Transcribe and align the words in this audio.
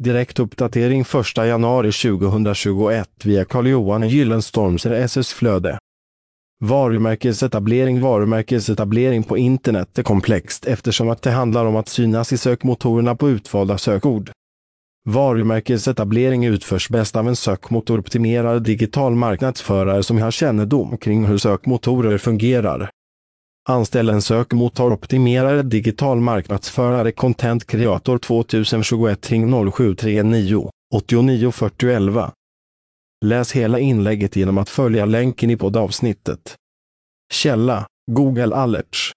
Direktuppdatering 0.00 1.00
1 1.00 1.36
januari 1.36 1.92
2021 1.92 3.08
via 3.24 3.44
Carl-Johan 3.44 4.08
Gyllenstorms 4.08 4.86
RSS-flöde. 4.86 5.78
Varumärkesetablering 6.64 8.00
Varumärkesetablering 8.00 9.22
på 9.22 9.38
internet 9.38 9.98
är 9.98 10.02
komplext 10.02 10.66
eftersom 10.66 11.10
att 11.10 11.22
det 11.22 11.30
handlar 11.30 11.64
om 11.64 11.76
att 11.76 11.88
synas 11.88 12.32
i 12.32 12.38
sökmotorerna 12.38 13.16
på 13.16 13.30
utvalda 13.30 13.78
sökord. 13.78 14.30
Varumärkesetablering 15.06 16.44
utförs 16.44 16.88
bäst 16.88 17.16
av 17.16 17.28
en 17.28 17.36
sökmotoroptimerad 17.36 18.62
digital 18.62 19.14
marknadsförare 19.14 20.02
som 20.02 20.18
har 20.18 20.30
kännedom 20.30 20.96
kring 20.96 21.24
hur 21.24 21.38
sökmotorer 21.38 22.18
fungerar. 22.18 22.90
Anställ 23.70 24.08
en 24.08 24.22
sökmotoroptimerare 24.22 25.62
digital 25.62 26.20
marknadsförare 26.20 27.12
Content 27.12 27.66
Creator 27.66 28.18
2021 28.18 29.30
ring 29.30 29.72
0739 29.72 30.70
89 30.94 31.50
40 31.50 31.88
11. 31.88 32.32
Läs 33.24 33.52
hela 33.52 33.78
inlägget 33.78 34.36
genom 34.36 34.58
att 34.58 34.68
följa 34.68 35.04
länken 35.04 35.50
i 35.50 35.56
poddavsnittet. 35.56 36.56
Källa 37.32 37.86
Google 38.10 38.56
Alerts 38.56 39.12